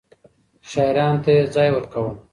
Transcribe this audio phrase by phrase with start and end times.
[0.69, 2.11] شاعرانو ته يې ځای ورکاوه.